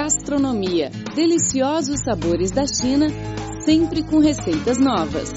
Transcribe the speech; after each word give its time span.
Gastronomia. 0.00 0.90
Deliciosos 1.16 2.04
sabores 2.04 2.52
da 2.52 2.62
China, 2.68 3.08
sempre 3.64 4.04
com 4.04 4.20
receitas 4.20 4.78
novas. 4.78 5.28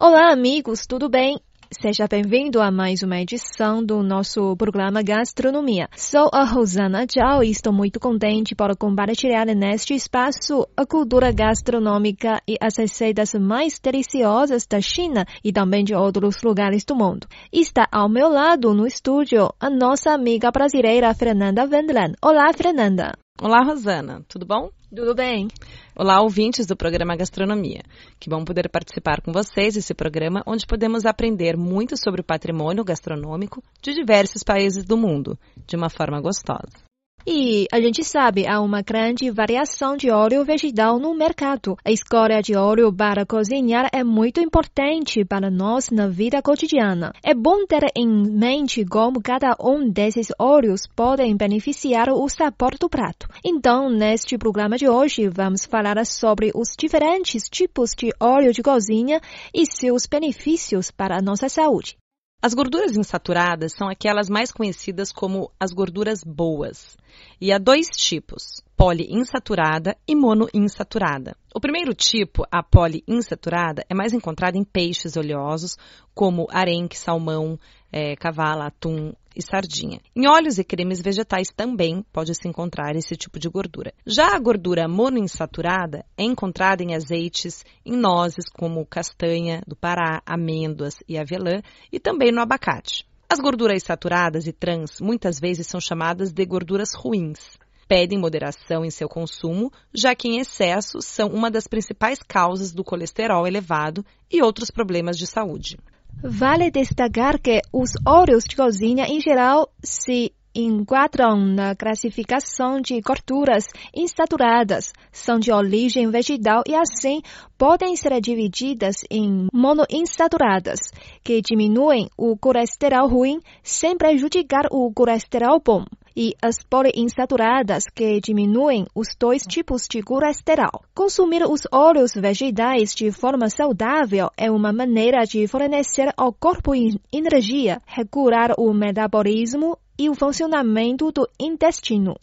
Olá, 0.00 0.32
amigos, 0.32 0.86
tudo 0.86 1.08
bem? 1.08 1.40
Seja 1.72 2.08
bem-vindo 2.08 2.60
a 2.60 2.68
mais 2.68 3.00
uma 3.04 3.20
edição 3.20 3.82
do 3.82 4.02
nosso 4.02 4.56
programa 4.56 5.02
Gastronomia. 5.02 5.88
Sou 5.96 6.28
a 6.32 6.42
Rosana 6.42 7.06
Zhao 7.06 7.44
e 7.44 7.50
estou 7.50 7.72
muito 7.72 8.00
contente 8.00 8.56
por 8.56 8.76
compartilhar 8.76 9.46
neste 9.46 9.94
espaço 9.94 10.66
a 10.76 10.84
cultura 10.84 11.30
gastronômica 11.30 12.42
e 12.46 12.56
as 12.60 12.76
receitas 12.76 13.34
mais 13.34 13.78
deliciosas 13.78 14.66
da 14.66 14.80
China 14.80 15.24
e 15.44 15.52
também 15.52 15.84
de 15.84 15.94
outros 15.94 16.42
lugares 16.42 16.84
do 16.84 16.96
mundo. 16.96 17.28
Está 17.52 17.86
ao 17.92 18.08
meu 18.08 18.28
lado 18.28 18.74
no 18.74 18.84
estúdio 18.84 19.48
a 19.60 19.70
nossa 19.70 20.10
amiga 20.10 20.50
brasileira 20.50 21.14
Fernanda 21.14 21.68
Wendland. 21.70 22.16
Olá, 22.20 22.52
Fernanda. 22.52 23.12
Olá, 23.42 23.62
Rosana. 23.62 24.22
Tudo 24.28 24.44
bom? 24.44 24.70
Tudo 24.94 25.14
bem. 25.14 25.48
Olá, 25.96 26.20
ouvintes 26.20 26.66
do 26.66 26.76
programa 26.76 27.16
Gastronomia. 27.16 27.80
Que 28.18 28.28
bom 28.28 28.44
poder 28.44 28.68
participar 28.68 29.22
com 29.22 29.32
vocês 29.32 29.72
desse 29.72 29.94
programa 29.94 30.42
onde 30.46 30.66
podemos 30.66 31.06
aprender 31.06 31.56
muito 31.56 31.96
sobre 31.96 32.20
o 32.20 32.24
patrimônio 32.24 32.84
gastronômico 32.84 33.62
de 33.80 33.94
diversos 33.94 34.42
países 34.42 34.84
do 34.84 34.94
mundo, 34.94 35.38
de 35.66 35.74
uma 35.74 35.88
forma 35.88 36.20
gostosa. 36.20 36.89
E 37.26 37.66
a 37.70 37.80
gente 37.80 38.02
sabe, 38.02 38.46
há 38.46 38.60
uma 38.60 38.80
grande 38.80 39.30
variação 39.30 39.96
de 39.96 40.10
óleo 40.10 40.44
vegetal 40.44 40.98
no 40.98 41.14
mercado. 41.14 41.76
A 41.84 41.90
escolha 41.90 42.40
de 42.40 42.56
óleo 42.56 42.92
para 42.92 43.26
cozinhar 43.26 43.88
é 43.92 44.02
muito 44.02 44.40
importante 44.40 45.24
para 45.24 45.50
nós 45.50 45.90
na 45.90 46.08
vida 46.08 46.40
cotidiana. 46.40 47.12
É 47.22 47.34
bom 47.34 47.66
ter 47.66 47.86
em 47.94 48.08
mente 48.08 48.84
como 48.86 49.20
cada 49.20 49.54
um 49.60 49.88
desses 49.88 50.28
óleos 50.38 50.86
podem 50.96 51.36
beneficiar 51.36 52.08
o 52.08 52.28
sabor 52.28 52.76
do 52.78 52.88
prato. 52.88 53.28
Então, 53.44 53.90
neste 53.90 54.38
programa 54.38 54.78
de 54.78 54.88
hoje, 54.88 55.28
vamos 55.28 55.66
falar 55.66 56.04
sobre 56.06 56.50
os 56.54 56.74
diferentes 56.78 57.48
tipos 57.50 57.90
de 57.96 58.10
óleo 58.18 58.52
de 58.52 58.62
cozinha 58.62 59.20
e 59.54 59.66
seus 59.66 60.06
benefícios 60.06 60.90
para 60.90 61.18
a 61.18 61.22
nossa 61.22 61.48
saúde. 61.48 62.00
As 62.42 62.54
gorduras 62.54 62.96
insaturadas 62.96 63.74
são 63.74 63.86
aquelas 63.86 64.30
mais 64.30 64.50
conhecidas 64.50 65.12
como 65.12 65.52
as 65.60 65.72
gorduras 65.72 66.24
boas. 66.24 66.96
E 67.38 67.52
há 67.52 67.58
dois 67.58 67.88
tipos, 67.88 68.62
poliinsaturada 68.74 69.94
e 70.08 70.16
monoinsaturada. 70.16 71.36
O 71.54 71.60
primeiro 71.60 71.92
tipo, 71.92 72.46
a 72.50 72.62
poliinsaturada, 72.62 73.84
é 73.90 73.94
mais 73.94 74.14
encontrada 74.14 74.56
em 74.56 74.64
peixes 74.64 75.18
oleosos, 75.18 75.76
como 76.14 76.46
arenque, 76.50 76.96
salmão, 76.96 77.58
é, 77.92 78.16
cavala, 78.16 78.68
atum 78.68 79.12
e 79.34 79.42
sardinha. 79.42 80.00
Em 80.14 80.26
óleos 80.28 80.58
e 80.58 80.64
cremes 80.64 81.00
vegetais 81.00 81.48
também 81.54 82.04
pode-se 82.12 82.46
encontrar 82.48 82.96
esse 82.96 83.16
tipo 83.16 83.38
de 83.38 83.48
gordura. 83.48 83.92
Já 84.06 84.34
a 84.34 84.38
gordura 84.38 84.88
monoinsaturada 84.88 86.04
é 86.16 86.22
encontrada 86.24 86.82
em 86.82 86.94
azeites, 86.94 87.64
em 87.84 87.96
nozes 87.96 88.44
como 88.52 88.86
castanha 88.86 89.62
do 89.66 89.76
Pará, 89.76 90.22
amêndoas 90.26 90.94
e 91.08 91.18
avelã, 91.18 91.60
e 91.92 91.98
também 91.98 92.32
no 92.32 92.40
abacate. 92.40 93.06
As 93.28 93.38
gorduras 93.38 93.84
saturadas 93.84 94.48
e 94.48 94.52
trans 94.52 95.00
muitas 95.00 95.38
vezes 95.38 95.66
são 95.68 95.80
chamadas 95.80 96.32
de 96.32 96.44
gorduras 96.44 96.94
ruins. 96.96 97.38
Pedem 97.86 98.18
moderação 98.18 98.84
em 98.84 98.90
seu 98.90 99.08
consumo, 99.08 99.72
já 99.94 100.14
que 100.14 100.28
em 100.28 100.38
excesso 100.38 101.00
são 101.00 101.28
uma 101.28 101.50
das 101.50 101.66
principais 101.66 102.20
causas 102.22 102.72
do 102.72 102.84
colesterol 102.84 103.46
elevado 103.46 104.04
e 104.30 104.42
outros 104.42 104.70
problemas 104.70 105.16
de 105.16 105.26
saúde. 105.26 105.76
Vale 106.22 106.70
destacar 106.70 107.38
que 107.38 107.60
os 107.72 107.92
óleos 108.06 108.44
de 108.44 108.54
cozinha 108.54 109.06
em 109.06 109.20
geral 109.20 109.70
se 109.82 110.32
enquadram 110.54 111.36
na 111.36 111.74
classificação 111.76 112.80
de 112.80 113.00
gorduras 113.00 113.64
insaturadas, 113.94 114.92
são 115.12 115.38
de 115.38 115.52
origem 115.52 116.10
vegetal 116.10 116.62
e 116.66 116.74
assim 116.74 117.22
podem 117.56 117.96
ser 117.96 118.20
divididas 118.20 118.96
em 119.10 119.46
monoinsaturadas, 119.52 120.80
que 121.22 121.40
diminuem 121.40 122.10
o 122.16 122.36
colesterol 122.36 123.08
ruim 123.08 123.40
sem 123.62 123.96
prejudicar 123.96 124.66
o 124.70 124.92
colesterol 124.92 125.60
bom 125.64 125.84
e 126.16 126.34
as 126.42 126.56
poliinsaturadas 126.62 127.84
que 127.94 128.20
diminuem 128.20 128.86
os 128.94 129.08
dois 129.18 129.42
tipos 129.42 129.86
de 129.90 130.02
colesterol. 130.02 130.82
Consumir 130.94 131.44
os 131.44 131.62
óleos 131.72 132.12
vegetais 132.14 132.94
de 132.94 133.10
forma 133.12 133.48
saudável 133.48 134.30
é 134.36 134.50
uma 134.50 134.72
maneira 134.72 135.24
de 135.24 135.46
fornecer 135.46 136.12
ao 136.16 136.32
corpo 136.32 136.72
energia, 137.12 137.80
regular 137.86 138.54
o 138.58 138.72
metabolismo 138.72 139.78
e 139.98 140.08
o 140.08 140.14
funcionamento 140.14 141.12
do 141.12 141.28
intestino. 141.38 142.14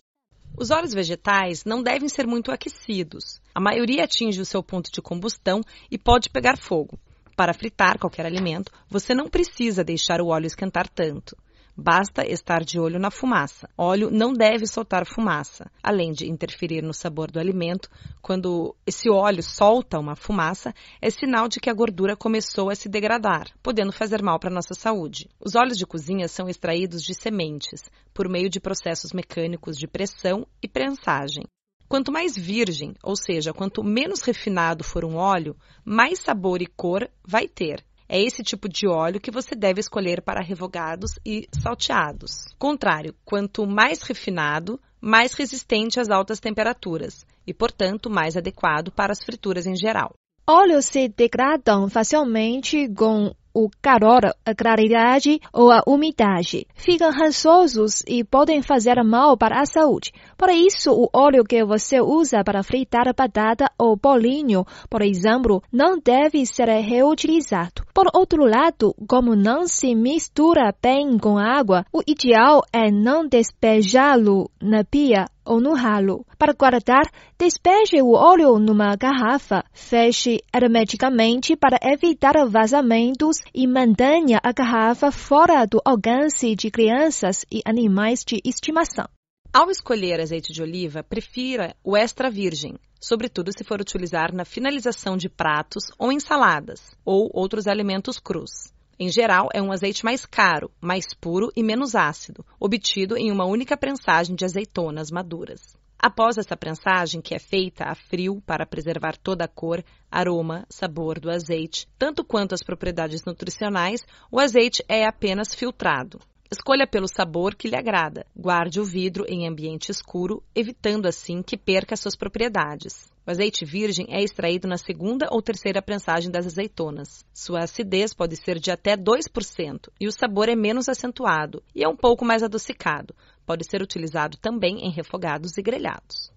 Os 0.57 0.71
óleos 0.71 0.93
vegetais 0.93 1.63
não 1.63 1.83
devem 1.83 2.09
ser 2.09 2.25
muito 2.25 2.51
aquecidos. 2.51 3.39
A 3.53 3.59
maioria 3.59 4.05
atinge 4.05 4.41
o 4.41 4.45
seu 4.45 4.63
ponto 4.63 4.91
de 4.91 5.01
combustão 5.01 5.61
e 5.91 5.97
pode 5.97 6.29
pegar 6.31 6.57
fogo. 6.57 6.97
Para 7.35 7.53
fritar 7.53 7.99
qualquer 7.99 8.25
alimento, 8.25 8.71
você 8.89 9.13
não 9.13 9.29
precisa 9.29 9.83
deixar 9.83 10.19
o 10.19 10.29
óleo 10.29 10.47
esquentar 10.47 10.89
tanto. 10.89 11.37
Basta 11.79 12.25
estar 12.25 12.63
de 12.63 12.79
olho 12.79 12.97
na 12.97 13.11
fumaça. 13.11 13.69
Óleo 13.77 14.09
não 14.09 14.33
deve 14.33 14.65
soltar 14.65 15.05
fumaça, 15.05 15.69
além 15.83 16.11
de 16.11 16.27
interferir 16.27 16.81
no 16.81 16.91
sabor 16.91 17.29
do 17.29 17.39
alimento. 17.39 17.87
Quando 18.19 18.75
esse 18.83 19.07
óleo 19.11 19.43
solta 19.43 19.99
uma 19.99 20.15
fumaça, 20.15 20.73
é 20.99 21.11
sinal 21.11 21.47
de 21.47 21.59
que 21.59 21.69
a 21.69 21.73
gordura 21.75 22.17
começou 22.17 22.71
a 22.71 22.75
se 22.75 22.89
degradar, 22.89 23.45
podendo 23.61 23.91
fazer 23.91 24.23
mal 24.23 24.39
para 24.39 24.49
nossa 24.49 24.73
saúde. 24.73 25.29
Os 25.39 25.55
óleos 25.55 25.77
de 25.77 25.85
cozinha 25.85 26.27
são 26.27 26.49
extraídos 26.49 27.03
de 27.03 27.13
sementes, 27.13 27.83
por 28.11 28.27
meio 28.27 28.49
de 28.49 28.59
processos 28.59 29.13
mecânicos 29.13 29.77
de 29.77 29.87
pressão 29.87 30.47
e 30.59 30.67
prensagem. 30.67 31.43
Quanto 31.87 32.11
mais 32.11 32.35
virgem, 32.35 32.95
ou 33.03 33.15
seja, 33.15 33.53
quanto 33.53 33.83
menos 33.83 34.23
refinado 34.23 34.83
for 34.83 35.05
um 35.05 35.15
óleo, 35.15 35.55
mais 35.85 36.19
sabor 36.19 36.59
e 36.59 36.65
cor 36.65 37.07
vai 37.23 37.47
ter. 37.47 37.86
É 38.09 38.21
esse 38.21 38.41
tipo 38.41 38.69
de 38.69 38.87
óleo 38.87 39.19
que 39.19 39.31
você 39.31 39.53
deve 39.53 39.79
escolher 39.79 40.21
para 40.21 40.41
refogados 40.41 41.11
e 41.25 41.47
salteados. 41.51 42.45
Contrário, 42.57 43.13
quanto 43.25 43.65
mais 43.67 44.01
refinado, 44.01 44.79
mais 45.01 45.33
resistente 45.33 45.99
às 45.99 46.09
altas 46.09 46.39
temperaturas 46.39 47.25
e, 47.45 47.53
portanto, 47.53 48.09
mais 48.09 48.37
adequado 48.37 48.91
para 48.91 49.11
as 49.11 49.23
frituras 49.23 49.65
em 49.65 49.75
geral. 49.75 50.13
Óleos 50.49 50.85
se 50.85 51.09
degradam 51.09 51.89
facilmente 51.89 52.87
com 52.93 53.35
o 53.57 53.71
calor, 53.81 54.21
a 54.45 54.53
claridade 54.53 55.39
ou 55.51 55.71
a 55.71 55.81
umidade. 55.87 56.67
Ficam 56.75 57.09
rançosos 57.09 58.03
e 58.07 58.23
podem 58.23 58.61
fazer 58.61 59.01
mal 59.03 59.35
para 59.35 59.59
a 59.59 59.65
saúde. 59.65 60.11
Por 60.37 60.49
isso, 60.49 60.91
o 60.91 61.09
óleo 61.11 61.43
que 61.43 61.65
você 61.65 61.99
usa 61.99 62.43
para 62.43 62.61
fritar 62.61 63.11
batata 63.15 63.71
ou 63.75 63.97
bolinho, 63.97 64.63
por 64.87 65.01
exemplo, 65.01 65.63
não 65.73 65.97
deve 65.97 66.45
ser 66.45 66.67
reutilizado. 66.67 67.83
Por 67.95 68.05
outro 68.13 68.45
lado, 68.45 68.93
como 69.07 69.35
não 69.35 69.67
se 69.67 69.95
mistura 69.95 70.71
bem 70.79 71.17
com 71.17 71.39
água, 71.39 71.83
o 71.91 72.03
ideal 72.05 72.61
é 72.71 72.91
não 72.91 73.27
despejá-lo 73.27 74.51
na 74.61 74.83
pia 74.83 75.25
ou 75.47 75.61
no 75.61 75.73
ralo. 75.73 76.25
Para 76.37 76.53
guardar, 76.53 77.09
despeje 77.39 78.01
o 78.01 78.11
óleo 78.11 78.59
numa 78.59 78.95
garrafa, 78.95 79.63
feche 79.71 80.43
hermeticamente 80.53 81.55
para 81.55 81.79
evitar 81.81 82.33
vazamentos 82.47 83.37
e 83.53 83.65
mantenha 83.65 84.39
a 84.43 84.51
garrafa 84.51 85.11
fora 85.11 85.65
do 85.65 85.81
alcance 85.83 86.55
de 86.55 86.69
crianças 86.69 87.45
e 87.51 87.61
animais 87.65 88.23
de 88.23 88.41
estimação. 88.43 89.07
Ao 89.53 89.71
escolher 89.71 90.19
azeite 90.19 90.51
de 90.53 90.61
oliva, 90.61 91.03
prefira 91.03 91.75
o 91.83 91.95
extra 91.95 92.29
virgem, 92.29 92.75
sobretudo 92.99 93.51
se 93.57 93.63
for 93.63 93.79
utilizar 93.79 94.33
na 94.33 94.45
finalização 94.45 95.15
de 95.15 95.29
pratos 95.29 95.85
ou 95.97 96.11
ensaladas, 96.11 96.91
ou 97.05 97.29
outros 97.33 97.65
alimentos 97.65 98.19
crus. 98.19 98.76
Em 98.99 99.09
geral, 99.09 99.49
é 99.53 99.61
um 99.61 99.71
azeite 99.71 100.03
mais 100.03 100.25
caro, 100.25 100.71
mais 100.81 101.13
puro 101.13 101.51
e 101.55 101.61
menos 101.61 101.93
ácido, 101.93 102.43
obtido 102.59 103.15
em 103.15 103.31
uma 103.31 103.45
única 103.45 103.77
prensagem 103.77 104.35
de 104.35 104.43
azeitonas 104.43 105.11
maduras. 105.11 105.77
Após 105.99 106.37
essa 106.37 106.57
prensagem, 106.57 107.21
que 107.21 107.35
é 107.35 107.39
feita 107.39 107.85
a 107.85 107.93
frio 107.93 108.41
para 108.45 108.65
preservar 108.65 109.15
toda 109.15 109.45
a 109.45 109.47
cor, 109.47 109.83
aroma, 110.11 110.65
sabor 110.67 111.19
do 111.19 111.29
azeite, 111.29 111.87
tanto 111.97 112.23
quanto 112.23 112.53
as 112.53 112.63
propriedades 112.63 113.23
nutricionais, 113.23 114.01
o 114.31 114.39
azeite 114.39 114.83
é 114.87 115.05
apenas 115.05 115.53
filtrado. 115.53 116.19
Escolha 116.51 116.87
pelo 116.87 117.07
sabor 117.07 117.53
que 117.53 117.67
lhe 117.67 117.75
agrada. 117.75 118.25
Guarde 118.35 118.79
o 118.79 118.85
vidro 118.85 119.25
em 119.27 119.47
ambiente 119.47 119.91
escuro, 119.91 120.41
evitando 120.55 121.05
assim 121.05 121.43
que 121.43 121.57
perca 121.57 121.95
suas 121.95 122.15
propriedades. 122.15 123.11
O 123.27 123.31
azeite 123.31 123.65
virgem 123.65 124.07
é 124.09 124.23
extraído 124.23 124.69
na 124.69 124.77
segunda 124.77 125.27
ou 125.29 125.41
terceira 125.41 125.81
prensagem 125.81 126.31
das 126.31 126.45
azeitonas. 126.45 127.25
Sua 127.33 127.63
acidez 127.63 128.13
pode 128.13 128.37
ser 128.37 128.57
de 128.57 128.71
até 128.71 128.95
2% 128.95 129.89
e 129.99 130.07
o 130.07 130.13
sabor 130.13 130.47
é 130.47 130.55
menos 130.55 130.87
acentuado 130.87 131.61
e 131.75 131.83
é 131.83 131.89
um 131.89 131.95
pouco 131.95 132.23
mais 132.23 132.41
adocicado. 132.41 133.13
Pode 133.45 133.69
ser 133.69 133.81
utilizado 133.81 134.37
também 134.37 134.79
em 134.79 134.91
refogados 134.91 135.57
e 135.57 135.61
grelhados. 135.61 136.31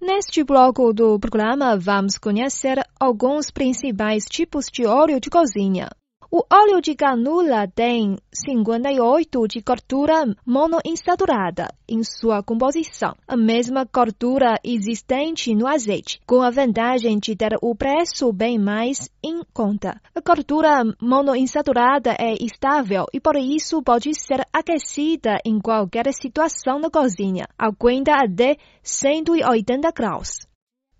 Neste 0.00 0.42
bloco 0.42 0.94
do 0.94 1.20
programa, 1.20 1.76
vamos 1.76 2.16
conhecer 2.16 2.82
alguns 2.98 3.50
principais 3.50 4.24
tipos 4.24 4.64
de 4.72 4.86
óleo 4.86 5.20
de 5.20 5.28
cozinha. 5.28 5.90
O 6.32 6.44
óleo 6.48 6.80
de 6.80 6.94
canula 6.94 7.66
tem 7.66 8.16
58 8.32 9.48
de 9.48 9.60
gordura 9.62 10.32
monoinsaturada 10.46 11.66
em 11.88 12.04
sua 12.04 12.40
composição, 12.40 13.16
a 13.26 13.36
mesma 13.36 13.84
gordura 13.92 14.54
existente 14.62 15.52
no 15.56 15.66
azeite, 15.66 16.20
com 16.24 16.40
a 16.40 16.48
vantagem 16.48 17.18
de 17.18 17.34
ter 17.34 17.58
o 17.60 17.74
preço 17.74 18.32
bem 18.32 18.60
mais 18.60 19.10
em 19.20 19.42
conta. 19.52 20.00
A 20.14 20.20
gordura 20.20 20.84
monoinsaturada 21.02 22.12
é 22.16 22.34
estável 22.40 23.06
e 23.12 23.18
por 23.18 23.34
isso 23.34 23.82
pode 23.82 24.14
ser 24.14 24.46
aquecida 24.52 25.40
em 25.44 25.58
qualquer 25.58 26.14
situação 26.14 26.78
na 26.78 26.88
cozinha, 26.88 27.48
aguenta 27.58 28.14
até 28.14 28.56
180 28.84 29.90
graus. 29.90 30.49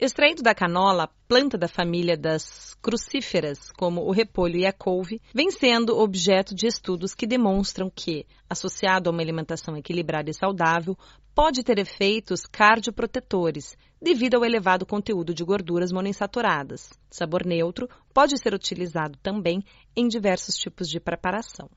Extraído 0.02 0.43
da 0.43 0.55
canola, 0.55 1.11
planta 1.29 1.58
da 1.58 1.69
família 1.69 2.17
das 2.17 2.75
crucíferas, 2.81 3.70
como 3.73 4.00
o 4.00 4.12
repolho 4.12 4.56
e 4.56 4.64
a 4.64 4.73
couve, 4.73 5.20
vem 5.35 5.50
sendo 5.50 5.99
objeto 5.99 6.55
de 6.55 6.67
estudos 6.67 7.14
que 7.14 7.26
demonstram 7.26 7.93
que, 7.94 8.25
associado 8.49 9.11
a 9.11 9.12
uma 9.12 9.20
alimentação 9.20 9.76
equilibrada 9.76 10.31
e 10.31 10.35
saudável, 10.35 10.97
pode 11.35 11.62
ter 11.62 11.79
efeitos 11.79 12.47
cardioprotetores, 12.47 13.76
devido 14.00 14.37
ao 14.37 14.44
elevado 14.47 14.87
conteúdo 14.87 15.35
de 15.35 15.44
gorduras 15.44 15.93
monoinsaturadas. 15.93 16.88
Sabor 17.11 17.44
neutro 17.44 17.87
pode 18.14 18.41
ser 18.41 18.55
utilizado 18.55 19.19
também 19.23 19.62
em 19.94 20.08
diversos 20.08 20.55
tipos 20.55 20.88
de 20.88 20.99
preparação. 20.99 21.69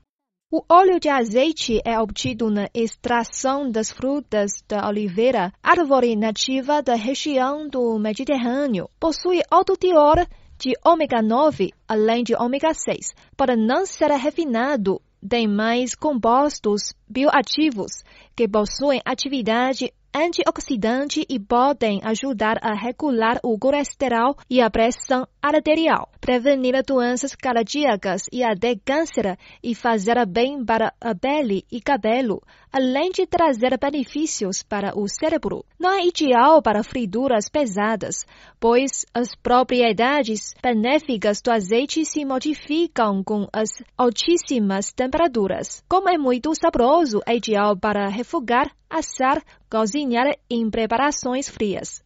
O 0.56 0.62
óleo 0.68 1.00
de 1.00 1.08
azeite 1.08 1.80
é 1.84 1.98
obtido 1.98 2.48
na 2.48 2.68
extração 2.72 3.68
das 3.68 3.90
frutas 3.90 4.52
da 4.68 4.88
oliveira, 4.88 5.52
árvore 5.60 6.14
nativa 6.14 6.80
da 6.80 6.94
região 6.94 7.68
do 7.68 7.98
Mediterrâneo. 7.98 8.88
Possui 9.00 9.42
alto 9.50 9.76
teor 9.76 10.24
de 10.56 10.74
ômega 10.86 11.20
9, 11.20 11.72
além 11.88 12.22
de 12.22 12.36
ômega 12.36 12.72
6. 12.72 13.16
Para 13.36 13.56
não 13.56 13.84
ser 13.84 14.12
refinado, 14.12 15.02
tem 15.28 15.48
mais 15.48 15.96
compostos 15.96 16.94
bioativos 17.08 18.04
que 18.36 18.46
possuem 18.46 19.00
atividade 19.04 19.92
antioxidante 20.14 21.26
e 21.28 21.40
podem 21.40 22.00
ajudar 22.04 22.58
a 22.62 22.72
regular 22.72 23.40
o 23.42 23.58
colesterol 23.58 24.36
e 24.48 24.60
a 24.60 24.70
pressão 24.70 25.26
arterial, 25.42 26.08
prevenir 26.20 26.80
doenças 26.86 27.34
cardíacas 27.34 28.22
e 28.32 28.44
até 28.44 28.76
câncer 28.76 29.36
e 29.62 29.74
fazer 29.74 30.24
bem 30.24 30.64
para 30.64 30.94
a 31.00 31.14
pele 31.14 31.64
e 31.70 31.80
cabelo, 31.80 32.40
além 32.72 33.10
de 33.10 33.26
trazer 33.26 33.76
benefícios 33.78 34.62
para 34.62 34.96
o 34.96 35.08
cérebro. 35.08 35.64
Não 35.78 35.90
é 35.90 36.06
ideal 36.06 36.62
para 36.62 36.84
frituras 36.84 37.48
pesadas, 37.48 38.24
pois 38.60 39.04
as 39.12 39.34
propriedades 39.34 40.54
benéficas 40.62 41.40
do 41.42 41.50
azeite 41.50 42.04
se 42.04 42.24
modificam 42.24 43.22
com 43.24 43.48
as 43.52 43.68
altíssimas 43.98 44.92
temperaturas. 44.92 45.82
Como 45.88 46.08
é 46.08 46.16
muito 46.16 46.54
saboroso, 46.54 47.20
é 47.26 47.36
ideal 47.36 47.76
para 47.76 48.08
refogar 48.08 48.70
assar, 48.94 49.42
cozinhar 49.68 50.03
em 50.50 50.70
preparações 50.70 51.48
frias. 51.48 52.04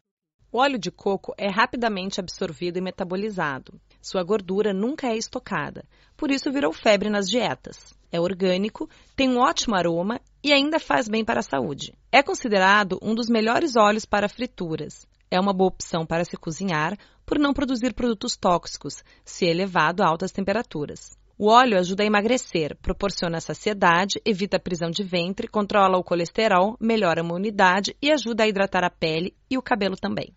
O 0.50 0.58
óleo 0.58 0.78
de 0.78 0.90
coco 0.90 1.34
é 1.36 1.50
rapidamente 1.50 2.20
absorvido 2.20 2.78
e 2.78 2.80
metabolizado. 2.80 3.78
Sua 4.00 4.22
gordura 4.22 4.72
nunca 4.72 5.08
é 5.08 5.16
estocada, 5.16 5.84
por 6.16 6.30
isso 6.30 6.52
virou 6.52 6.72
febre 6.72 7.10
nas 7.10 7.28
dietas. 7.28 7.92
É 8.10 8.18
orgânico, 8.18 8.88
tem 9.14 9.28
um 9.28 9.38
ótimo 9.38 9.74
aroma 9.74 10.20
e 10.42 10.52
ainda 10.52 10.78
faz 10.78 11.08
bem 11.08 11.24
para 11.24 11.40
a 11.40 11.42
saúde. 11.42 11.92
É 12.10 12.22
considerado 12.22 12.98
um 13.02 13.14
dos 13.14 13.28
melhores 13.28 13.76
óleos 13.76 14.06
para 14.06 14.28
frituras. 14.28 15.06
É 15.30 15.38
uma 15.38 15.52
boa 15.52 15.68
opção 15.68 16.06
para 16.06 16.24
se 16.24 16.36
cozinhar 16.36 16.96
por 17.26 17.38
não 17.38 17.52
produzir 17.52 17.92
produtos 17.92 18.36
tóxicos, 18.36 19.04
se 19.24 19.44
elevado 19.44 20.02
a 20.02 20.06
altas 20.06 20.32
temperaturas. 20.32 21.17
O 21.40 21.50
óleo 21.50 21.78
ajuda 21.78 22.02
a 22.02 22.06
emagrecer, 22.06 22.76
proporciona 22.82 23.40
saciedade, 23.40 24.20
evita 24.24 24.56
a 24.56 24.60
prisão 24.60 24.90
de 24.90 25.04
ventre, 25.04 25.46
controla 25.46 25.96
o 25.96 26.02
colesterol, 26.02 26.76
melhora 26.80 27.20
a 27.20 27.24
imunidade 27.24 27.96
e 28.02 28.10
ajuda 28.10 28.42
a 28.42 28.48
hidratar 28.48 28.82
a 28.82 28.90
pele 28.90 29.32
e 29.48 29.56
o 29.56 29.62
cabelo 29.62 29.94
também. 29.96 30.34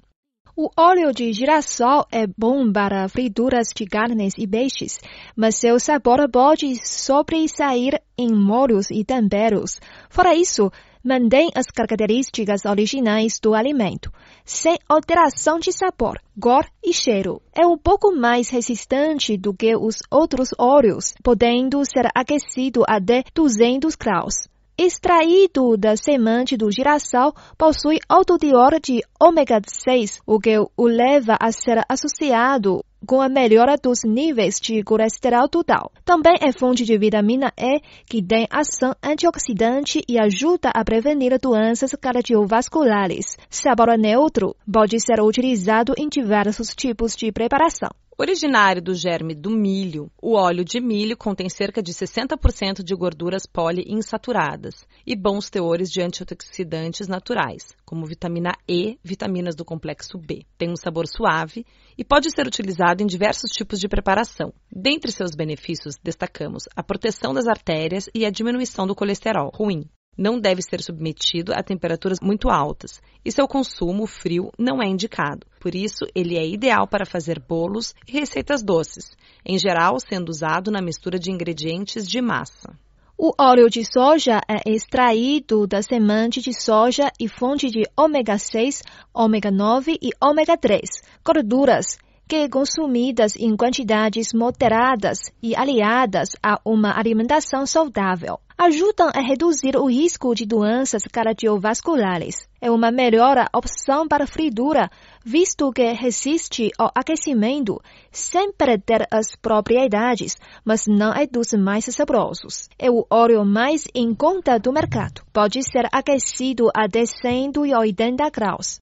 O 0.56 0.70
óleo 0.78 1.12
de 1.12 1.34
girassol 1.34 2.06
é 2.12 2.28
bom 2.28 2.72
para 2.72 3.10
frituras 3.10 3.70
de 3.76 3.88
carnes 3.88 4.34
e 4.38 4.46
peixes, 4.46 5.00
mas 5.36 5.56
seu 5.56 5.80
sabor 5.80 6.30
pode 6.30 6.76
sobressair 6.88 8.00
em 8.16 8.32
molhos 8.32 8.92
e 8.92 9.04
temperos. 9.04 9.80
Fora 10.08 10.36
isso, 10.36 10.72
mantém 11.04 11.50
as 11.56 11.68
características 11.68 12.66
originais 12.66 13.40
do 13.42 13.54
alimento, 13.54 14.12
sem 14.46 14.78
alteração 14.88 15.60
de 15.60 15.72
sabor, 15.72 16.20
cor 16.40 16.66
e 16.84 16.94
cheiro. 16.94 17.42
É 17.54 17.66
um 17.66 17.78
pouco 17.78 18.12
mais 18.16 18.50
resistente 18.50 19.38
do 19.38 19.54
que 19.54 19.76
os 19.76 19.98
outros 20.10 20.50
óleos, 20.58 21.14
podendo 21.24 21.84
ser 21.86 22.10
aquecido 22.16 22.84
até 22.88 23.24
200 23.34 23.96
graus. 23.96 24.48
Extraído 24.78 25.78
da 25.78 25.96
semente 25.96 26.58
do 26.58 26.72
girassol, 26.72 27.34
possui 27.58 28.00
alto 28.10 28.38
teor 28.38 28.80
de 28.80 29.02
ômega 29.22 29.62
6, 29.66 30.22
o 30.26 30.40
que 30.40 30.58
o 30.58 30.88
leva 30.88 31.38
a 31.40 31.52
ser 31.52 31.84
associado 31.88 32.82
com 33.06 33.22
a 33.22 33.30
melhora 33.30 33.76
dos 33.78 34.04
níveis 34.04 34.60
de 34.60 34.84
colesterol 34.84 35.48
total. 35.48 35.92
Também 36.04 36.36
é 36.42 36.52
fonte 36.52 36.84
de 36.84 36.98
vitamina 36.98 37.52
E, 37.58 37.82
que 38.06 38.22
tem 38.22 38.48
ação 38.50 38.96
antioxidante 39.04 40.02
e 40.08 40.20
ajuda 40.20 40.70
a 40.74 40.84
prevenir 40.84 41.38
doenças 41.40 41.96
cardiovasculares. 42.00 43.38
Sabor 43.50 43.98
neutro 43.98 44.56
pode 44.72 45.00
ser 45.00 45.22
utilizado 45.22 45.94
em 45.98 46.08
diversos 46.08 46.76
tipos 46.76 47.16
de 47.16 47.32
preparação. 47.32 47.90
Originário 48.18 48.82
do 48.82 48.94
germe 48.94 49.34
do 49.34 49.50
milho, 49.50 50.12
o 50.22 50.36
óleo 50.36 50.64
de 50.64 50.80
milho 50.80 51.18
contém 51.18 51.50
cerca 51.50 51.82
de 51.82 51.94
60% 51.94 52.84
de 52.84 52.94
gorduras 52.94 53.46
poliinsaturadas 53.48 54.86
e 55.08 55.16
bons 55.16 55.50
teores 55.50 55.90
de 55.90 56.02
antioxidantes 56.02 57.08
naturais, 57.08 57.74
como 57.86 58.06
vitamina 58.06 58.52
E, 58.68 59.00
vitaminas 59.04 59.56
do 59.56 59.66
complexo 59.66 60.18
B. 60.20 60.46
Tem 60.58 60.70
um 60.70 60.76
sabor 60.76 61.08
suave 61.08 61.66
e 61.98 62.04
pode 62.04 62.30
ser 62.30 62.46
utilizado 62.46 63.02
em 63.02 63.08
diversos 63.08 63.50
tipos 63.50 63.80
de 63.80 63.88
preparação. 63.88 64.54
Dentre 64.72 65.12
seus 65.12 65.32
benefícios, 65.32 65.96
destacamos 66.04 66.66
a 66.76 66.84
proteção 66.84 67.34
das 67.34 67.48
artérias 67.48 68.10
e 68.14 68.26
a 68.26 68.30
diminuição 68.30 68.86
do 68.86 68.94
colesterol 68.94 69.52
ruim 69.54 69.90
não 70.18 70.40
deve 70.40 70.62
ser 70.62 70.82
submetido 70.82 71.54
a 71.54 71.64
temperaturas 71.64 72.20
muito 72.22 72.50
altas 72.50 73.02
e 73.24 73.32
seu 73.32 73.48
consumo 73.48 74.06
frio 74.06 74.52
não 74.58 74.82
é 74.82 74.88
indicado. 74.88 75.48
Por 75.60 75.74
isso, 75.74 76.06
ele 76.14 76.38
é 76.38 76.48
ideal 76.48 76.88
para 76.88 77.06
fazer 77.06 77.40
bolos 77.40 77.94
e 78.08 78.12
receitas 78.12 78.62
doces, 78.62 79.16
em 79.46 79.58
geral 79.58 80.00
sendo 80.00 80.30
usado 80.30 80.70
na 80.70 80.82
mistura 80.82 81.18
de 81.18 81.32
ingredientes 81.32 82.08
de 82.08 82.22
massa. 82.22 82.78
O 83.18 83.34
óleo 83.40 83.70
de 83.70 83.84
soja 83.86 84.42
é 84.50 84.68
extraído 84.68 85.68
da 85.68 85.82
semente 85.82 86.42
de 86.42 86.60
soja 86.60 87.12
e 87.20 87.28
fonte 87.28 87.70
de 87.70 87.84
ômega 87.96 88.38
6, 88.38 88.82
ômega 89.14 89.52
9 89.52 89.98
e 90.02 90.10
ômega 90.20 90.58
3, 90.58 90.82
gorduras 91.24 91.98
que 92.32 92.48
consumidas 92.48 93.36
em 93.36 93.58
quantidades 93.58 94.30
moderadas 94.34 95.18
e 95.44 95.54
aliadas 95.54 96.30
a 96.42 96.62
uma 96.64 96.98
alimentação 96.98 97.66
saudável 97.66 98.40
ajudam 98.58 99.10
a 99.14 99.20
reduzir 99.20 99.76
o 99.76 99.90
risco 99.90 100.34
de 100.34 100.46
doenças 100.46 101.02
cardiovasculares. 101.12 102.48
É 102.62 102.72
uma 102.72 102.90
melhor 102.90 103.36
opção 103.54 104.08
para 104.08 104.26
fritura, 104.26 104.90
visto 105.26 105.74
que 105.74 105.92
resiste 105.92 106.72
ao 106.78 106.90
aquecimento 106.96 107.82
sem 108.10 108.54
perder 108.54 109.06
as 109.12 109.36
propriedades, 109.36 110.38
mas 110.64 110.88
não 110.88 111.12
é 111.12 111.28
dos 111.28 111.52
mais 111.52 111.84
saborosos. 111.84 112.70
É 112.80 112.90
o 112.90 113.06
óleo 113.10 113.44
mais 113.44 113.84
em 113.94 114.16
conta 114.16 114.58
do 114.58 114.72
mercado. 114.72 115.22
Pode 115.34 115.62
ser 115.64 115.86
aquecido 115.92 116.70
a 116.74 116.88
180 116.88 118.30
graus. 118.30 118.80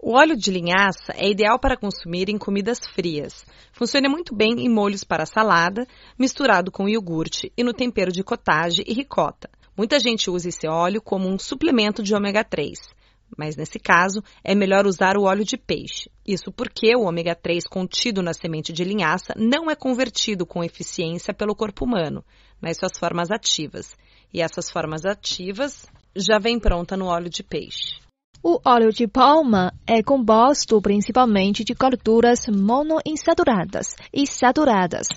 O 0.00 0.12
óleo 0.12 0.36
de 0.36 0.52
linhaça 0.52 1.12
é 1.16 1.28
ideal 1.28 1.58
para 1.58 1.76
consumir 1.76 2.28
em 2.28 2.38
comidas 2.38 2.78
frias. 2.94 3.44
Funciona 3.72 4.08
muito 4.08 4.32
bem 4.32 4.52
em 4.60 4.68
molhos 4.68 5.02
para 5.02 5.26
salada, 5.26 5.84
misturado 6.16 6.70
com 6.70 6.88
iogurte 6.88 7.52
e 7.56 7.64
no 7.64 7.72
tempero 7.72 8.12
de 8.12 8.22
cottage 8.22 8.84
e 8.86 8.94
ricota. 8.94 9.50
Muita 9.76 9.98
gente 9.98 10.30
usa 10.30 10.50
esse 10.50 10.68
óleo 10.68 11.02
como 11.02 11.28
um 11.28 11.36
suplemento 11.36 12.00
de 12.00 12.14
ômega 12.14 12.44
3, 12.44 12.78
mas 13.36 13.56
nesse 13.56 13.80
caso 13.80 14.22
é 14.44 14.54
melhor 14.54 14.86
usar 14.86 15.16
o 15.16 15.24
óleo 15.24 15.44
de 15.44 15.56
peixe. 15.56 16.08
Isso 16.24 16.52
porque 16.52 16.94
o 16.94 17.02
ômega 17.02 17.34
3 17.34 17.64
contido 17.66 18.22
na 18.22 18.32
semente 18.32 18.72
de 18.72 18.84
linhaça 18.84 19.34
não 19.36 19.68
é 19.68 19.74
convertido 19.74 20.46
com 20.46 20.62
eficiência 20.62 21.34
pelo 21.34 21.56
corpo 21.56 21.84
humano 21.84 22.24
nas 22.62 22.76
suas 22.76 22.96
formas 22.96 23.32
ativas. 23.32 23.96
E 24.32 24.40
essas 24.40 24.70
formas 24.70 25.04
ativas 25.04 25.86
já 26.14 26.38
vêm 26.38 26.60
pronta 26.60 26.96
no 26.96 27.06
óleo 27.06 27.28
de 27.28 27.42
peixe. 27.42 28.07
O 28.40 28.60
óleo 28.64 28.92
de 28.92 29.08
palma 29.08 29.72
é 29.84 30.00
composto 30.00 30.80
principalmente 30.80 31.64
de 31.64 31.74
gorduras 31.74 32.46
monoinsaturadas 32.46 33.96
e 34.14 34.28
saturadas, 34.28 35.08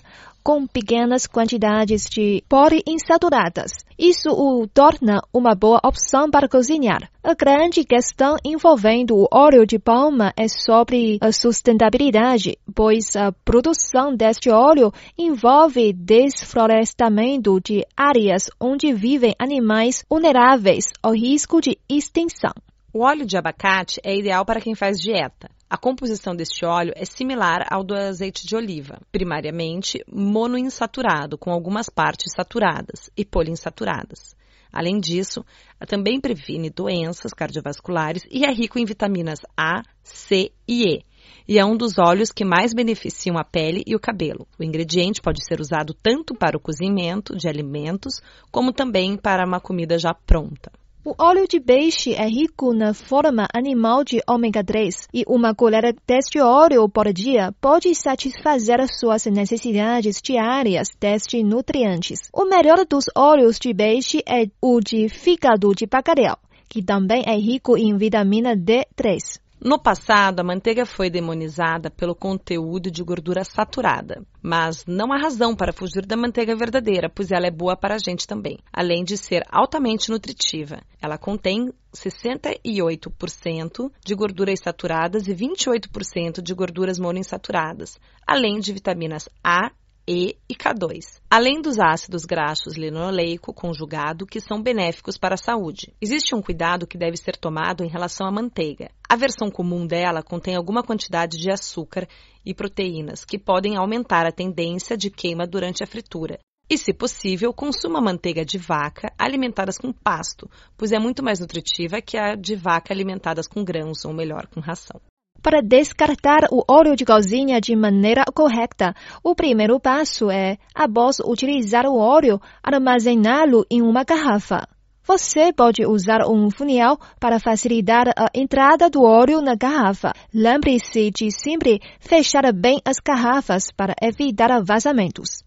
com 0.43 0.65
pequenas 0.65 1.27
quantidades 1.27 2.05
de 2.09 2.43
poliinsaturadas. 2.49 3.73
Isso 3.97 4.31
o 4.31 4.67
torna 4.67 5.21
uma 5.31 5.53
boa 5.53 5.79
opção 5.85 6.31
para 6.31 6.49
cozinhar. 6.49 7.11
A 7.23 7.35
grande 7.35 7.83
questão 7.83 8.37
envolvendo 8.43 9.15
o 9.15 9.27
óleo 9.31 9.67
de 9.67 9.77
palma 9.77 10.33
é 10.35 10.47
sobre 10.47 11.19
a 11.21 11.31
sustentabilidade, 11.31 12.57
pois 12.73 13.15
a 13.15 13.31
produção 13.31 14.15
deste 14.15 14.49
óleo 14.49 14.91
envolve 15.15 15.93
desflorestamento 15.93 17.59
de 17.61 17.85
áreas 17.95 18.49
onde 18.59 18.91
vivem 18.91 19.35
animais 19.37 20.03
vulneráveis 20.09 20.85
ao 21.03 21.13
risco 21.13 21.61
de 21.61 21.77
extinção. 21.87 22.53
O 22.93 23.05
óleo 23.05 23.25
de 23.25 23.37
abacate 23.37 24.01
é 24.03 24.13
ideal 24.13 24.43
para 24.43 24.59
quem 24.59 24.75
faz 24.75 24.99
dieta. 24.99 25.49
A 25.69 25.77
composição 25.77 26.35
deste 26.35 26.65
óleo 26.65 26.91
é 26.93 27.05
similar 27.05 27.65
ao 27.71 27.85
do 27.85 27.95
azeite 27.95 28.45
de 28.45 28.53
oliva, 28.53 28.99
primariamente 29.13 30.03
monoinsaturado, 30.11 31.37
com 31.37 31.51
algumas 31.51 31.87
partes 31.87 32.33
saturadas 32.35 33.09
e 33.15 33.23
poliinsaturadas. 33.23 34.35
Além 34.73 34.99
disso, 34.99 35.45
também 35.87 36.19
previne 36.19 36.69
doenças 36.69 37.33
cardiovasculares 37.33 38.23
e 38.29 38.43
é 38.43 38.51
rico 38.51 38.77
em 38.77 38.83
vitaminas 38.83 39.39
A, 39.55 39.83
C 40.03 40.51
e 40.67 40.83
E. 40.83 41.05
E 41.47 41.57
é 41.57 41.63
um 41.63 41.77
dos 41.77 41.97
óleos 41.97 42.33
que 42.33 42.43
mais 42.43 42.73
beneficiam 42.73 43.37
a 43.37 43.43
pele 43.45 43.83
e 43.87 43.95
o 43.95 43.99
cabelo. 44.01 44.45
O 44.59 44.63
ingrediente 44.65 45.21
pode 45.21 45.45
ser 45.45 45.61
usado 45.61 45.93
tanto 45.93 46.35
para 46.35 46.57
o 46.57 46.59
cozimento 46.59 47.37
de 47.37 47.47
alimentos, 47.47 48.19
como 48.51 48.73
também 48.73 49.15
para 49.15 49.47
uma 49.47 49.61
comida 49.61 49.97
já 49.97 50.13
pronta. 50.13 50.69
O 51.03 51.15
óleo 51.17 51.47
de 51.47 51.59
peixe 51.59 52.13
é 52.13 52.27
rico 52.27 52.75
na 52.75 52.93
forma 52.93 53.47
animal 53.55 54.03
de 54.03 54.21
ômega 54.29 54.63
3 54.63 55.07
e 55.11 55.23
uma 55.27 55.55
colher 55.55 55.95
deste 56.05 56.39
óleo 56.39 56.87
por 56.87 57.11
dia 57.11 57.51
pode 57.59 57.95
satisfazer 57.95 58.79
suas 58.87 59.25
necessidades 59.25 60.21
diárias 60.21 60.89
destes 60.99 61.43
nutrientes. 61.43 62.29
O 62.31 62.45
melhor 62.45 62.85
dos 62.85 63.05
óleos 63.17 63.57
de 63.57 63.73
peixe 63.73 64.21
é 64.27 64.45
o 64.61 64.79
de 64.79 65.09
fígado 65.09 65.73
de 65.73 65.87
bacalhau, 65.87 66.37
que 66.69 66.83
também 66.83 67.23
é 67.25 67.35
rico 67.35 67.75
em 67.75 67.97
vitamina 67.97 68.55
D3. 68.55 69.40
No 69.63 69.77
passado, 69.77 70.39
a 70.39 70.43
manteiga 70.43 70.87
foi 70.87 71.07
demonizada 71.07 71.91
pelo 71.91 72.15
conteúdo 72.15 72.89
de 72.89 73.03
gordura 73.03 73.43
saturada, 73.43 74.25
mas 74.41 74.83
não 74.87 75.13
há 75.13 75.17
razão 75.21 75.55
para 75.55 75.71
fugir 75.71 76.03
da 76.03 76.17
manteiga 76.17 76.55
verdadeira, 76.55 77.07
pois 77.07 77.31
ela 77.31 77.45
é 77.45 77.51
boa 77.51 77.77
para 77.77 77.93
a 77.93 77.99
gente 77.99 78.25
também, 78.25 78.57
além 78.73 79.03
de 79.03 79.15
ser 79.15 79.43
altamente 79.51 80.09
nutritiva. 80.09 80.81
Ela 80.99 81.15
contém 81.15 81.71
68% 81.95 83.91
de 84.03 84.15
gorduras 84.15 84.59
saturadas 84.63 85.27
e 85.27 85.35
28% 85.35 86.41
de 86.41 86.55
gorduras 86.55 86.97
monoinsaturadas, 86.97 87.99
além 88.25 88.59
de 88.59 88.73
vitaminas 88.73 89.29
A 89.43 89.69
e 90.11 90.35
e 90.49 90.53
K2, 90.53 91.21
além 91.29 91.61
dos 91.61 91.79
ácidos 91.79 92.25
graxos 92.25 92.75
linoleico 92.75 93.53
conjugado 93.53 94.25
que 94.25 94.41
são 94.41 94.61
benéficos 94.61 95.17
para 95.17 95.35
a 95.35 95.37
saúde. 95.37 95.93
Existe 96.01 96.35
um 96.35 96.41
cuidado 96.41 96.85
que 96.85 96.97
deve 96.97 97.15
ser 97.15 97.37
tomado 97.37 97.81
em 97.81 97.87
relação 97.87 98.27
à 98.27 98.31
manteiga. 98.31 98.91
A 99.07 99.15
versão 99.15 99.49
comum 99.49 99.87
dela 99.87 100.21
contém 100.21 100.53
alguma 100.53 100.83
quantidade 100.83 101.37
de 101.37 101.49
açúcar 101.49 102.09
e 102.45 102.53
proteínas 102.53 103.23
que 103.23 103.39
podem 103.39 103.77
aumentar 103.77 104.25
a 104.25 104.33
tendência 104.33 104.97
de 104.97 105.09
queima 105.09 105.47
durante 105.47 105.81
a 105.81 105.87
fritura. 105.87 106.37
E, 106.69 106.77
se 106.77 106.93
possível, 106.93 107.53
consuma 107.53 108.01
manteiga 108.01 108.43
de 108.43 108.57
vaca 108.57 109.13
alimentadas 109.17 109.77
com 109.77 109.93
pasto, 109.93 110.49
pois 110.75 110.91
é 110.91 110.99
muito 110.99 111.23
mais 111.23 111.39
nutritiva 111.39 112.01
que 112.01 112.17
a 112.17 112.35
de 112.35 112.55
vaca 112.55 112.93
alimentadas 112.93 113.47
com 113.47 113.63
grãos, 113.63 114.03
ou 114.03 114.13
melhor, 114.13 114.47
com 114.47 114.59
ração. 114.59 114.99
Para 115.41 115.61
descartar 115.61 116.47
o 116.51 116.63
óleo 116.69 116.95
de 116.95 117.03
cozinha 117.03 117.59
de 117.59 117.75
maneira 117.75 118.23
correta, 118.33 118.93
o 119.23 119.33
primeiro 119.33 119.79
passo 119.79 120.29
é, 120.29 120.57
após 120.73 121.19
utilizar 121.19 121.85
o 121.85 121.97
óleo, 121.97 122.39
armazená-lo 122.63 123.65
em 123.69 123.81
uma 123.81 124.03
garrafa. 124.03 124.67
Você 125.03 125.51
pode 125.51 125.83
usar 125.85 126.27
um 126.27 126.51
funil 126.51 126.95
para 127.19 127.39
facilitar 127.39 128.09
a 128.09 128.27
entrada 128.35 128.87
do 128.89 129.03
óleo 129.03 129.41
na 129.41 129.55
garrafa. 129.55 130.13
Lembre-se 130.33 131.09
de 131.09 131.31
sempre 131.31 131.81
fechar 131.99 132.53
bem 132.53 132.79
as 132.85 132.97
garrafas 133.03 133.71
para 133.75 133.95
evitar 134.01 134.63
vazamentos. 134.63 135.43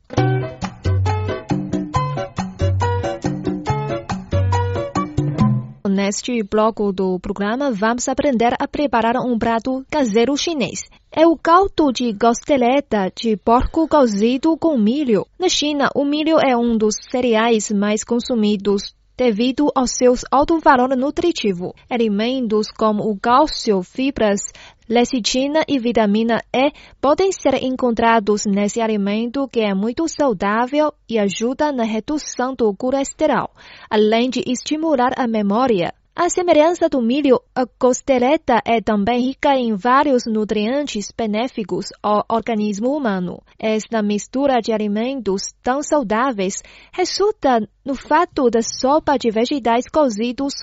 Neste 5.95 6.43
bloco 6.43 6.93
do 6.93 7.21
programa, 7.21 7.71
vamos 7.71 8.09
aprender 8.09 8.53
a 8.59 8.67
preparar 8.67 9.15
um 9.15 9.39
prato 9.39 9.87
caseiro 9.89 10.37
chinês. 10.37 10.81
É 11.13 11.25
o 11.25 11.37
caldo 11.37 11.93
de 11.93 12.13
costeleta 12.15 13.13
de 13.15 13.37
porco 13.37 13.87
cozido 13.87 14.57
com 14.57 14.77
milho. 14.77 15.25
Na 15.39 15.49
China, 15.49 15.89
o 15.95 16.05
milho 16.05 16.37
é 16.41 16.57
um 16.57 16.77
dos 16.77 16.97
cereais 17.13 17.71
mais 17.71 18.03
consumidos 18.03 18.93
devido 19.17 19.71
ao 19.73 19.87
seu 19.87 20.15
alto 20.33 20.59
valor 20.59 20.97
nutritivo. 20.97 21.73
Alimentos 21.89 22.67
como 22.77 23.09
o 23.09 23.17
cálcio, 23.17 23.81
fibras, 23.85 24.41
lecitina 24.89 25.65
e 25.67 25.79
vitamina 25.79 26.43
E 26.53 26.73
podem 27.01 27.33
ser 27.33 27.63
encontrados 27.63 28.45
nesse 28.47 28.81
alimento 28.81 29.49
que 29.49 29.61
é 29.61 29.75
muito 29.75 30.07
saudável 30.09 30.93
e 31.09 31.19
ajuda 31.19 31.73
na 31.73 31.85
redução 31.85 32.55
do 32.55 32.75
colesterol, 32.75 33.51
além 33.91 34.31
de 34.31 34.43
estimular 34.47 35.13
a 35.17 35.27
memória. 35.27 35.93
A 36.17 36.29
semelhança 36.29 36.89
do 36.89 37.03
milho, 37.03 37.41
a 37.53 37.67
costeleta 37.67 38.63
é 38.65 38.81
também 38.81 39.21
rica 39.21 39.57
em 39.57 39.75
vários 39.75 40.23
nutrientes 40.27 41.09
benéficos 41.11 41.87
ao 42.01 42.25
organismo 42.31 42.97
humano. 42.97 43.43
Esta 43.59 44.01
mistura 44.01 44.61
de 44.61 44.73
alimentos 44.73 45.43
tão 45.61 45.83
saudáveis 45.83 46.63
resulta 46.93 47.69
no 47.85 47.95
fato 47.95 48.49
da 48.49 48.61
sopa 48.63 49.19
de 49.19 49.31
vegetais 49.31 49.87
cozidos 49.89 50.55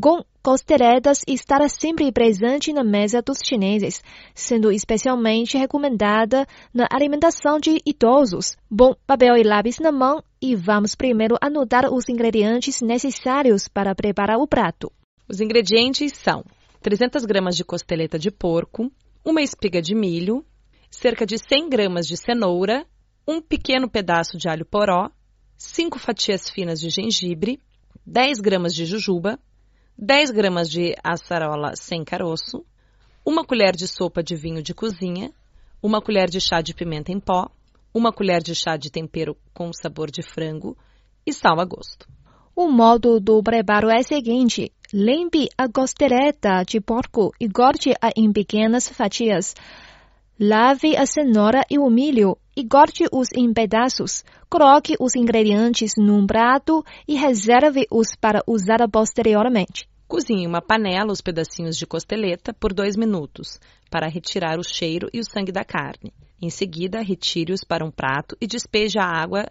com 0.00 0.22
costeletas 0.42 1.22
estar 1.26 1.68
sempre 1.68 2.12
presente 2.12 2.72
na 2.72 2.84
mesa 2.84 3.20
dos 3.20 3.38
chineses, 3.44 4.00
sendo 4.34 4.70
especialmente 4.70 5.58
recomendada 5.58 6.46
na 6.72 6.86
alimentação 6.92 7.58
de 7.58 7.80
idosos. 7.84 8.56
Bom, 8.70 8.94
papel 9.06 9.36
e 9.36 9.42
lápis 9.42 9.78
na 9.80 9.90
mão 9.90 10.22
e 10.40 10.54
vamos 10.54 10.94
primeiro 10.94 11.36
anotar 11.40 11.92
os 11.92 12.08
ingredientes 12.08 12.80
necessários 12.80 13.66
para 13.66 13.94
preparar 13.94 14.38
o 14.38 14.46
prato. 14.46 14.92
Os 15.28 15.40
ingredientes 15.40 16.12
são 16.12 16.44
300 16.80 17.24
gramas 17.24 17.56
de 17.56 17.64
costeleta 17.64 18.16
de 18.16 18.30
porco, 18.30 18.92
uma 19.24 19.42
espiga 19.42 19.82
de 19.82 19.92
milho, 19.92 20.44
cerca 20.88 21.26
de 21.26 21.36
100 21.38 21.68
gramas 21.68 22.06
de 22.06 22.16
cenoura, 22.16 22.86
um 23.26 23.40
pequeno 23.40 23.90
pedaço 23.90 24.38
de 24.38 24.48
alho 24.48 24.64
poró, 24.64 25.10
5 25.58 25.98
fatias 25.98 26.50
finas 26.50 26.80
de 26.80 26.90
gengibre, 26.90 27.60
10 28.06 28.40
gramas 28.40 28.74
de 28.74 28.84
jujuba, 28.84 29.38
10 29.98 30.30
gramas 30.30 30.68
de 30.68 30.94
acerola 31.02 31.74
sem 31.74 32.04
caroço, 32.04 32.64
uma 33.24 33.44
colher 33.44 33.74
de 33.74 33.88
sopa 33.88 34.22
de 34.22 34.36
vinho 34.36 34.62
de 34.62 34.74
cozinha, 34.74 35.32
uma 35.82 36.02
colher 36.02 36.28
de 36.28 36.40
chá 36.40 36.60
de 36.60 36.74
pimenta 36.74 37.10
em 37.10 37.18
pó, 37.18 37.50
uma 37.94 38.12
colher 38.12 38.42
de 38.42 38.54
chá 38.54 38.76
de 38.76 38.90
tempero 38.90 39.36
com 39.54 39.72
sabor 39.72 40.10
de 40.10 40.22
frango 40.22 40.76
e 41.26 41.32
sal 41.32 41.58
a 41.58 41.64
gosto. 41.64 42.06
O 42.54 42.68
modo 42.68 43.18
do 43.18 43.42
preparo 43.42 43.88
é 43.88 44.00
o 44.00 44.04
seguinte: 44.04 44.70
limpe 44.92 45.48
a 45.56 45.68
costeleta 45.68 46.62
de 46.64 46.80
porco 46.80 47.32
e 47.40 47.48
corte-a 47.48 48.10
em 48.16 48.32
pequenas 48.32 48.88
fatias. 48.88 49.54
Lave 50.38 50.94
a 50.98 51.06
cenoura 51.06 51.62
e 51.70 51.78
o 51.78 51.88
milho 51.88 52.36
e 52.54 52.62
corte-os 52.62 53.28
em 53.34 53.54
pedaços. 53.54 54.22
Coloque 54.50 54.94
os 55.00 55.16
ingredientes 55.16 55.92
num 55.96 56.26
prato 56.26 56.84
e 57.08 57.16
reserve-os 57.16 58.14
para 58.20 58.42
usar 58.46 58.86
posteriormente. 58.86 59.88
Cozinhe 60.06 60.46
uma 60.46 60.60
panela 60.60 61.10
os 61.10 61.22
pedacinhos 61.22 61.74
de 61.74 61.86
costeleta 61.86 62.52
por 62.52 62.74
dois 62.74 62.98
minutos, 62.98 63.58
para 63.90 64.08
retirar 64.08 64.58
o 64.58 64.62
cheiro 64.62 65.08
e 65.10 65.20
o 65.20 65.24
sangue 65.24 65.50
da 65.50 65.64
carne. 65.64 66.12
Em 66.40 66.50
seguida, 66.50 67.00
retire-os 67.00 67.64
para 67.64 67.82
um 67.82 67.90
prato 67.90 68.36
e 68.38 68.46
despeje 68.46 68.98
a 68.98 69.06
água 69.06 69.46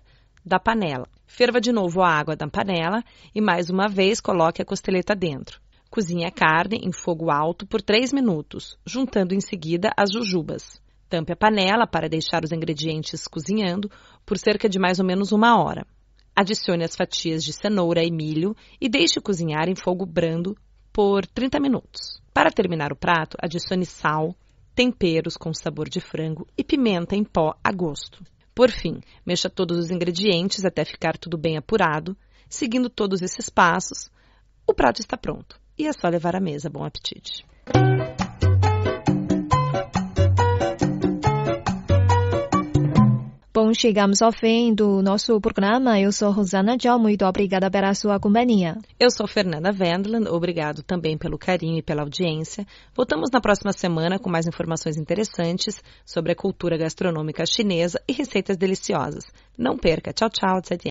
da 0.46 0.60
panela. 0.60 1.08
Ferva 1.26 1.60
de 1.60 1.72
novo 1.72 2.04
a 2.04 2.10
água 2.10 2.36
da 2.36 2.48
panela 2.48 3.04
e 3.34 3.42
mais 3.42 3.72
uma 3.72 3.88
vez 3.88 4.22
coloque 4.22 4.62
a 4.62 4.66
costeleta 4.66 5.16
dentro. 5.16 5.65
Cozinhe 5.96 6.26
a 6.26 6.30
carne 6.30 6.82
em 6.84 6.92
fogo 6.92 7.32
alto 7.32 7.66
por 7.66 7.82
3 7.82 8.12
minutos, 8.12 8.78
juntando 8.86 9.34
em 9.34 9.40
seguida 9.40 9.92
as 9.96 10.12
jujubas. 10.12 10.82
Tampe 11.08 11.32
a 11.32 11.38
panela 11.38 11.88
para 11.88 12.10
deixar 12.10 12.44
os 12.44 12.52
ingredientes 12.52 13.26
cozinhando 13.30 13.90
por 14.26 14.38
cerca 14.38 14.68
de 14.68 14.78
mais 14.78 15.00
ou 15.00 15.06
menos 15.06 15.32
uma 15.32 15.58
hora. 15.58 15.88
Adicione 16.36 16.84
as 16.84 16.98
fatias 16.98 17.46
de 17.46 17.54
cenoura 17.54 18.04
e 18.04 18.12
milho 18.12 18.54
e 18.82 18.90
deixe 18.90 19.22
cozinhar 19.22 19.70
em 19.70 19.74
fogo 19.74 20.06
brando 20.06 20.58
por 20.92 21.26
30 21.26 21.62
minutos. 21.62 22.22
Para 22.34 22.52
terminar 22.52 22.92
o 22.92 22.98
prato, 22.98 23.38
adicione 23.42 23.86
sal, 23.86 24.36
temperos 24.76 25.38
com 25.38 25.54
sabor 25.54 25.88
de 25.88 26.02
frango 26.02 26.46
e 26.58 26.64
pimenta 26.66 27.16
em 27.16 27.24
pó 27.24 27.56
a 27.64 27.72
gosto. 27.72 28.22
Por 28.54 28.70
fim, 28.70 29.00
mexa 29.26 29.50
todos 29.50 29.78
os 29.78 29.92
ingredientes 29.92 30.66
até 30.66 30.84
ficar 30.84 31.18
tudo 31.18 31.38
bem 31.38 31.56
apurado. 31.56 32.18
Seguindo 32.50 32.90
todos 32.90 33.22
esses 33.22 33.50
passos, 33.50 34.12
o 34.68 34.74
prato 34.74 35.00
está 35.00 35.16
pronto. 35.16 35.64
E 35.78 35.88
é 35.88 35.94
só 35.94 36.08
levar 36.08 36.36
à 36.36 36.40
mesa. 36.40 36.70
Bom 36.70 36.84
apetite! 36.84 37.46
Bom, 43.56 43.74
chegamos 43.74 44.22
ao 44.22 44.34
fim 44.34 44.76
do 44.76 45.02
nosso 45.02 45.40
programa. 45.40 45.98
Eu 45.98 46.12
sou 46.12 46.30
Rosana 46.30 46.78
Tchau, 46.78 47.00
muito 47.00 47.24
obrigada 47.26 47.72
pela 47.72 47.94
sua 47.94 48.20
companhia. 48.20 48.76
Eu 49.00 49.10
sou 49.10 49.26
Fernanda 49.30 49.72
Wendland, 49.72 50.28
obrigado 50.28 50.84
também 50.84 51.18
pelo 51.18 51.38
carinho 51.38 51.78
e 51.78 51.82
pela 51.82 52.02
audiência. 52.02 52.68
Voltamos 52.94 53.30
na 53.32 53.40
próxima 53.40 53.72
semana 53.72 54.20
com 54.20 54.30
mais 54.30 54.46
informações 54.46 54.98
interessantes 54.98 55.82
sobre 56.06 56.34
a 56.34 56.36
cultura 56.36 56.78
gastronômica 56.78 57.46
chinesa 57.46 58.02
e 58.06 58.12
receitas 58.12 58.58
deliciosas. 58.58 59.24
Não 59.58 59.78
perca. 59.78 60.12
Tchau, 60.12 60.30
tchau. 60.30 60.62